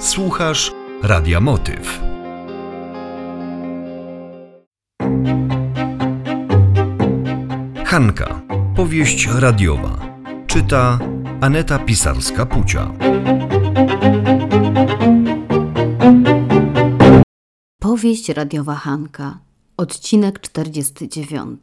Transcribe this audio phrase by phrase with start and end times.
[0.00, 2.00] Słuchasz Radia Motyw.
[7.84, 8.42] Hanka.
[8.76, 10.16] Powieść radiowa.
[10.46, 10.98] Czyta
[11.40, 12.92] Aneta Pisarska-Pucia.
[17.80, 19.38] Powieść radiowa Hanka.
[19.76, 21.60] Odcinek 49.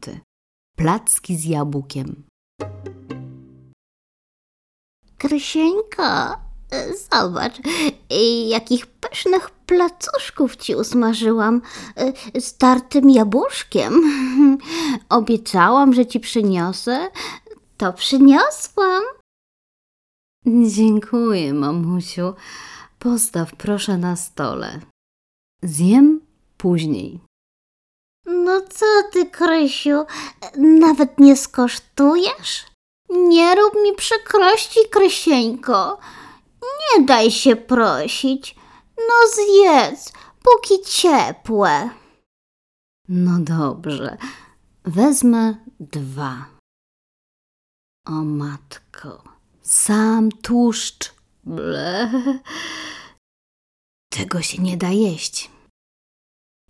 [0.76, 2.22] Placki z jabłkiem.
[5.18, 6.47] Krysieńko,
[7.12, 7.54] zobacz,
[8.48, 11.62] jakich pysznych placuszków ci usmażyłam
[12.40, 14.02] z tartym jabłuszkiem.
[15.08, 17.10] Obiecałam, że ci przyniosę,
[17.76, 19.02] to przyniosłam.
[20.46, 22.34] Dziękuję, mamusiu.
[22.98, 24.80] Postaw proszę na stole.
[25.62, 26.20] Zjem
[26.56, 27.20] później.
[28.26, 30.04] No co ty, Krysiu,
[30.56, 32.66] nawet nie skosztujesz?
[33.10, 35.98] Nie rób mi przykrości, Krysieńko.
[36.98, 38.56] Nie daj się prosić.
[38.96, 41.90] No zjedz, póki ciepłe.
[43.08, 44.16] No dobrze,
[44.84, 46.46] wezmę dwa.
[48.06, 49.22] O matko,
[49.62, 51.14] sam tłuszcz.
[51.44, 52.10] Ble.
[54.12, 55.50] Tego się nie da jeść.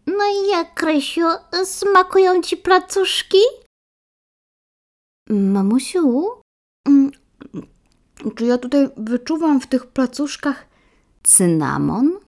[0.06, 1.26] No i jak, Krysiu,
[1.64, 3.42] smakują ci placuszki?
[5.30, 6.42] Mamusiu,
[6.88, 7.10] mm,
[8.30, 10.66] czy ja tutaj wyczuwam w tych placuszkach
[11.22, 12.18] cynamon?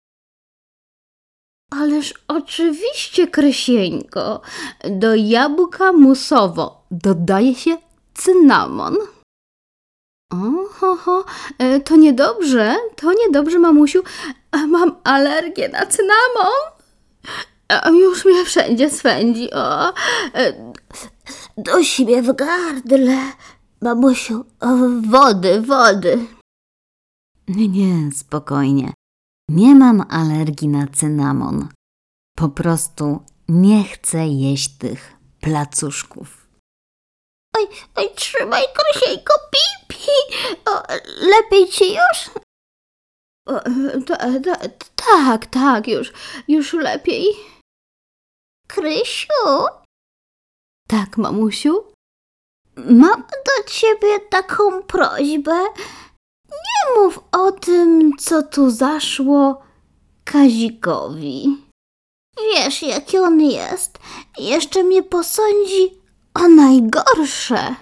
[1.71, 4.41] Ależ oczywiście, Krysieńko,
[4.91, 7.77] do jabłka musowo dodaje się
[8.15, 8.97] cynamon.
[10.33, 11.25] Oho,
[11.59, 14.03] e, to niedobrze, to niedobrze, mamusiu.
[14.51, 16.61] A Mam alergię na cynamon.
[17.69, 19.51] A Już mnie wszędzie swędzi.
[19.53, 19.89] O,
[20.35, 20.73] e,
[21.57, 23.17] Do siebie w gardle.
[23.83, 24.45] Mamusiu,
[25.11, 26.27] wody, wody.
[27.49, 28.93] Nie, nie, spokojnie.
[29.51, 31.69] Nie mam alergii na cynamon.
[32.37, 36.47] Po prostu nie chcę jeść tych placuszków.
[37.57, 37.67] Oj,
[37.97, 40.37] oj, trzymaj, Krysieńko, pi, pi.
[40.67, 40.83] O,
[41.31, 42.31] lepiej ci już?
[43.47, 43.61] O,
[44.07, 46.13] ta, ta, tak, tak, już,
[46.49, 47.25] już lepiej.
[48.69, 49.67] Krysiu,
[50.89, 51.93] Tak, mamusiu?
[52.89, 55.59] Mam do ciebie taką prośbę.
[56.51, 59.63] Nie mów o tym, co tu zaszło
[60.25, 61.57] Kazikowi.
[62.39, 63.99] Wiesz, jaki on jest.
[64.39, 66.01] Jeszcze mnie posądzi
[66.35, 67.75] o najgorsze.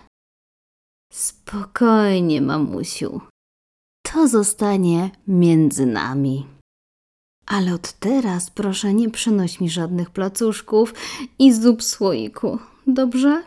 [1.13, 3.21] Spokojnie, mamusiu.
[4.13, 6.47] To zostanie między nami.
[7.47, 10.95] Ale od teraz proszę nie przynoś mi żadnych placuszków
[11.39, 13.43] i zup słoiku, dobrze?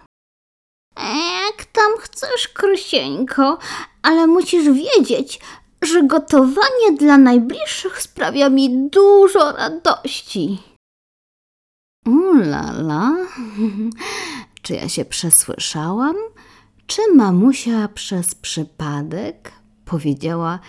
[2.11, 3.57] Chcesz, Krysieńko,
[4.01, 5.39] ale musisz wiedzieć,
[5.81, 10.59] że gotowanie dla najbliższych sprawia mi dużo radości.
[12.05, 13.11] Ulala,
[14.63, 16.15] czy ja się przesłyszałam?
[16.87, 19.51] Czy mamusia przez przypadek
[19.85, 20.59] powiedziała,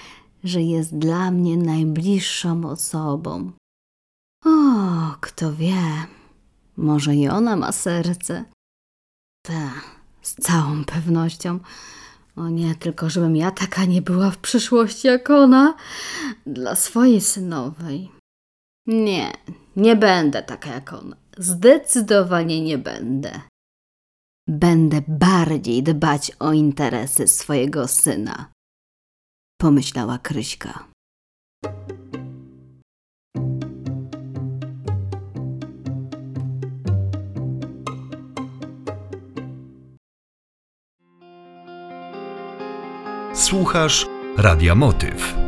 [0.45, 3.53] że jest dla mnie najbliższą osobą?
[4.45, 4.51] O,
[5.21, 6.07] kto wie,
[6.77, 8.45] może i ona ma serce.
[9.43, 11.59] Tak, z całą pewnością.
[12.37, 15.75] O nie, tylko żebym ja taka nie była w przyszłości jak ona
[16.47, 18.11] dla swojej synowej.
[18.87, 19.33] Nie,
[19.77, 21.17] nie będę taka jak ona.
[21.39, 23.41] Zdecydowanie nie będę.
[24.49, 28.53] Będę bardziej dbać o interesy swojego syna,
[29.61, 30.92] pomyślała Kryśka.
[43.35, 44.07] Słuchasz
[44.37, 45.42] Radia Motyw.